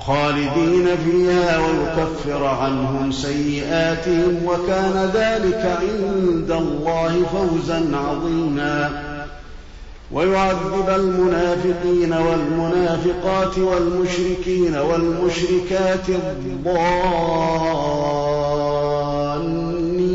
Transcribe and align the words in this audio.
خالدين 0.00 0.88
فيها 1.04 1.58
ويكفر 1.58 2.44
عنهم 2.44 3.12
سيئاتهم 3.12 4.36
وكان 4.46 5.10
ذلك 5.14 5.78
عند 5.80 6.50
الله 6.50 7.22
فوزا 7.32 7.96
عظيما. 7.96 9.10
ويعذب 10.12 10.88
المنافقين 10.88 12.12
والمنافقات 12.12 13.58
والمشركين 13.58 14.76
والمشركات 14.76 16.08
الضالين 16.08 16.70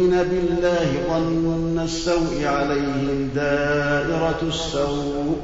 بالله 0.09 0.87
ظن 1.09 1.79
السوء 1.83 2.45
عليهم 2.45 3.29
دائرة 3.35 4.39
السوء 4.47 5.35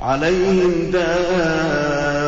عليهم 0.00 0.90
دائرة 0.92 2.27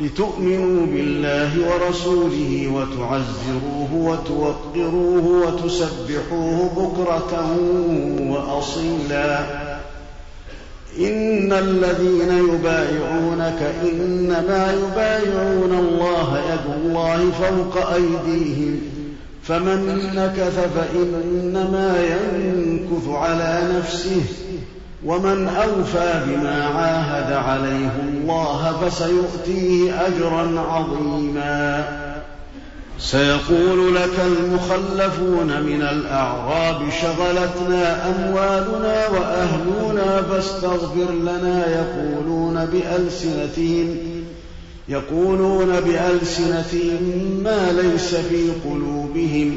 لتؤمنوا 0.00 0.86
بالله 0.86 1.50
ورسوله 1.68 2.68
وتعزروه 2.74 3.94
وتوقروه 3.94 5.46
وتسبحوه 5.46 6.70
بكرة 6.76 7.56
وأصيلا. 8.20 9.40
إن 10.98 11.52
الذين 11.52 12.54
يبايعونك 12.54 13.74
إنما 13.82 14.72
يبايعون 14.72 15.72
الله 15.78 16.40
يد 16.52 16.74
الله 16.84 17.30
فوق 17.30 17.90
أيديهم. 17.92 18.80
فمن 19.42 20.10
نكث 20.14 20.68
فإنما 20.74 22.04
ينكث 22.04 23.08
على 23.08 23.62
نفسه. 23.78 24.22
ومن 25.04 25.48
أوفى 25.48 26.22
بما 26.26 26.64
عاهد 26.64 27.32
عليه 27.32 27.92
الله 28.22 28.80
فسيؤتيه 28.82 30.06
أجرا 30.06 30.60
عظيما. 30.60 31.84
سيقول 32.98 33.94
لك 33.94 34.10
المخلفون 34.26 35.62
من 35.62 35.82
الأعراب 35.82 36.82
شغلتنا 37.02 38.06
أموالنا 38.08 39.08
وأهلنا 39.08 40.22
فاستغفر 40.22 41.12
لنا 41.12 41.66
يقولون 41.70 42.66
بألسنتهم 42.72 43.96
يقولون 44.88 45.80
بألسنتهم 45.80 47.02
ما 47.44 47.72
ليس 47.72 48.14
في 48.14 48.50
قلوبهم. 48.64 49.56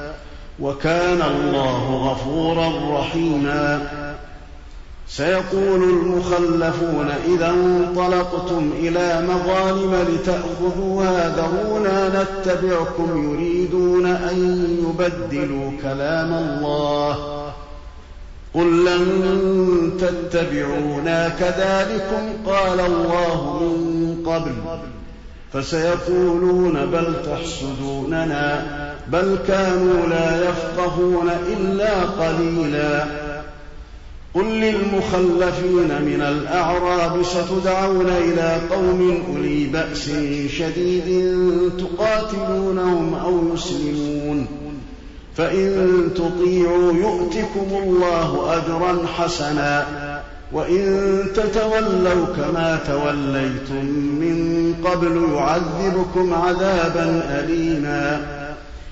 وكان 0.61 1.21
الله 1.21 2.11
غفورا 2.11 2.99
رحيما. 2.99 3.81
سيقول 5.07 5.83
المخلفون 5.83 7.09
إذا 7.35 7.49
انطلقتم 7.49 8.71
إلى 8.79 9.27
مظالم 9.29 10.05
لتأخذوها 10.09 11.35
ذرونا 11.35 12.23
نتبعكم 12.23 13.33
يريدون 13.33 14.05
أن 14.05 14.67
يبدلوا 14.79 15.71
كلام 15.81 16.33
الله. 16.33 17.43
قل 18.53 18.85
لن 18.85 19.91
تتبعونا 19.99 21.29
كذلكم 21.29 22.51
قال 22.51 22.79
الله 22.79 23.59
من 23.61 24.23
قبل. 24.25 24.51
فسيقولون 25.53 26.85
بل 26.85 27.13
تحسدوننا. 27.25 28.90
بل 29.07 29.37
كانوا 29.47 30.07
لا 30.07 30.49
يفقهون 30.49 31.29
إلا 31.29 32.01
قليلا. 32.01 33.05
قل 34.33 34.45
للمخلفين 34.45 36.01
من 36.01 36.21
الأعراب 36.21 37.23
ستدعون 37.23 38.09
إلى 38.09 38.59
قوم 38.71 39.23
أولي 39.27 39.65
بأس 39.65 40.11
شديد 40.57 41.31
تقاتلونهم 41.77 43.13
أو 43.13 43.41
يسلمون. 43.53 44.47
فإن 45.37 45.87
تطيعوا 46.15 46.93
يؤتكم 46.93 47.83
الله 47.83 48.57
أجرا 48.57 49.07
حسنا. 49.17 49.85
وإن 50.53 51.23
تتولوا 51.35 52.25
كما 52.35 52.79
توليتم 52.87 53.85
من 53.95 54.73
قبل 54.85 55.33
يعذبكم 55.33 56.33
عذابا 56.33 57.23
أليما. 57.39 58.40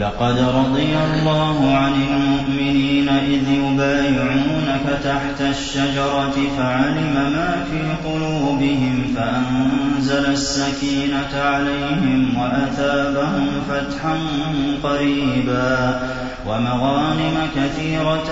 لقد 0.00 0.38
رضي 0.38 0.96
الله 0.96 1.76
عن 1.76 1.92
المؤمنين 1.92 3.08
إذ 3.08 3.48
يبايعونك 3.48 5.00
تحت 5.04 5.40
الشجرة 5.40 6.34
فعلم 6.58 7.14
ما 7.14 7.64
في 7.70 8.08
قلوبهم 8.08 9.14
فأنزل 9.16 10.26
السكينة 10.26 11.40
عليهم 11.40 12.36
وأثابهم 12.38 13.46
فتحا 13.68 14.18
قريبا 14.82 16.00
ومغانم 16.46 17.36
كثيرة 17.56 18.30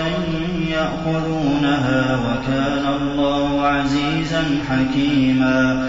يأخذونها 0.71 2.17
وكان 2.17 2.85
الله 3.01 3.67
عزيزا 3.67 4.45
حكيما 4.69 5.89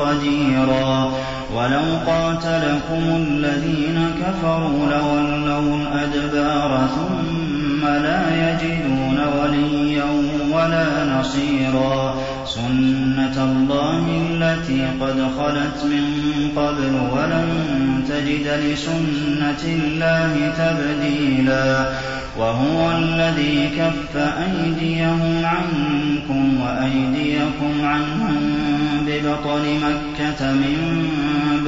قديرا. 0.00 1.12
ولو 1.54 1.82
قاتلكم 2.06 3.16
الذين 3.16 4.10
كفروا 4.20 4.86
لولوا 4.90 5.76
الأدبار 5.76 6.88
ثم 6.94 7.86
لا 7.86 8.50
يجدون 8.50 9.18
وليا 9.38 10.04
ولا 10.52 10.86
نصيرا. 11.04 12.14
سنة 12.48 13.44
الله 13.44 14.04
التي 14.30 14.86
قد 15.00 15.18
خلت 15.38 15.84
من 15.84 16.04
قبل 16.56 16.92
ولن 17.12 17.48
تجد 18.08 18.46
لسنة 18.64 19.62
الله 19.64 20.52
تبديلا 20.58 21.88
وهو 22.38 22.98
الذي 22.98 23.70
كف 23.78 24.16
أيديهم 24.16 25.44
عنكم 25.44 26.60
وأيديكم 26.60 27.84
عنهم 27.84 28.36
ببطن 29.06 29.62
مكة 29.62 30.52
من 30.52 31.08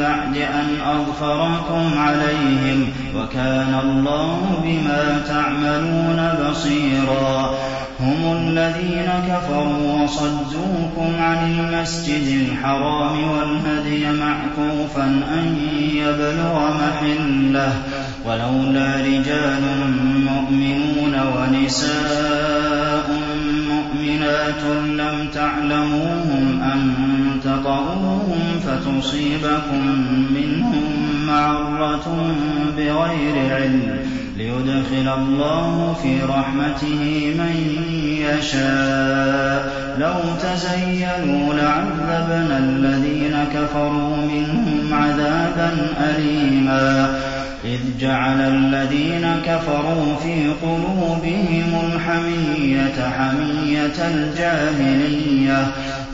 بعد 0.00 0.36
أن 0.36 0.68
أظفركم 0.86 1.98
عليهم 1.98 2.88
وكان 3.16 3.80
الله 3.84 4.38
بما 4.64 5.20
تعملون 5.28 6.50
بصيرا. 6.50 7.54
هم 8.00 8.36
الذين 8.36 9.10
كفروا 9.28 10.02
وصدوكم 10.02 11.22
عن 11.22 11.38
المسجد 11.50 12.48
الحرام 12.48 13.30
والهدي 13.30 14.06
معكوفا 14.06 15.04
أن 15.04 15.56
يبلغ 15.94 16.70
محله 16.74 17.72
ولولا 18.26 18.96
رجال 18.96 19.62
مؤمنون 20.24 21.14
ونساء 21.36 22.49
مؤمنات 24.10 24.62
لم 24.86 25.28
تعلموهم 25.34 26.62
أن 26.62 26.92
تطئوهم 27.44 28.60
فتصيبكم 28.66 30.04
منهم 30.34 30.82
معرة 31.26 32.34
بغير 32.76 33.54
علم 33.54 33.98
ليدخل 34.36 35.14
الله 35.18 35.96
في 36.02 36.22
رحمته 36.28 37.34
من 37.38 37.54
يشاء 38.04 39.80
لو 39.98 40.14
تزيلوا 40.42 41.54
لعذبنا 41.54 42.58
الذين 42.58 43.36
كفروا 43.54 44.16
منهم 44.16 44.94
عذابا 44.94 45.70
أليما 46.00 47.20
إذ 47.64 47.80
جعل 48.00 48.40
الذين 48.40 49.26
كفروا 49.46 50.16
في 50.22 50.52
قلوبهم 50.62 51.80
الحمية 51.86 53.10
حمية 53.18 54.08
الجاهلية 54.08 55.66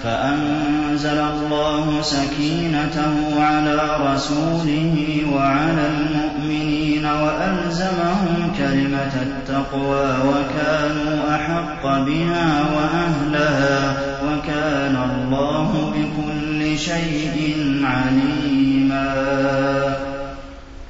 فأنزل 0.02 1.18
الله 1.18 2.02
سكينته 2.02 3.44
على 3.44 3.80
رسوله 4.00 5.22
وعلى 5.32 5.90
المؤمنين 5.98 7.06
وألزمهم 7.06 8.52
كلمة 8.58 9.12
التقوى 9.22 10.14
وكانوا 10.28 11.34
أحق 11.34 11.82
بها 11.82 12.64
وأهلها 12.76 13.96
وكان 14.24 14.96
الله 15.10 15.92
بكل 15.94 16.78
شيء 16.78 17.54
عليما 17.84 18.35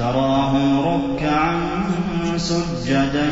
تراهم 0.00 0.80
ركعا 0.80 1.60
سجدا 2.36 3.28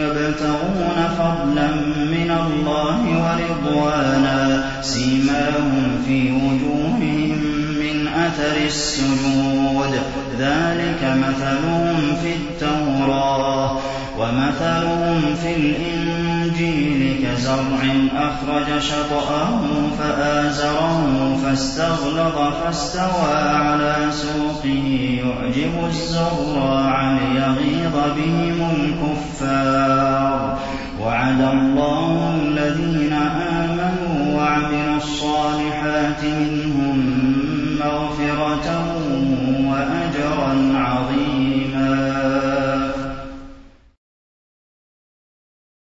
يبتغون 0.00 1.08
فضلا 1.18 1.70
من 2.14 2.30
الله 2.46 3.00
ورضوانا. 3.24 4.64
سيماهم 4.82 6.02
في 6.06 6.32
وجوههم 6.32 7.38
من 7.80 8.08
أثر 8.08 8.56
السجود. 8.66 9.94
ذلك 10.38 11.02
مثلهم 11.02 12.16
في 12.22 12.32
التوراة. 12.32 13.78
ومثلهم 14.18 15.34
في 15.42 15.56
الإنجيل 15.56 17.24
كزرع 17.24 17.82
أخرج 18.16 18.78
شطأه 18.80 19.60
فآزره 19.98 21.36
فاستغلظ 21.44 22.38
فاستوى 22.64 23.34
على 23.34 23.96
سوقه 24.10 25.18
يعجب 25.24 25.86
الزراع 25.86 27.12
ليغيظ 27.12 27.96
بهم 28.16 28.70
الكفار. 28.76 30.58
وعد 31.00 31.40
الله 31.40 32.34
الذين 32.42 33.12
آمنوا 33.12 34.36
وعملوا 34.36 34.96
الصالحات 34.96 36.24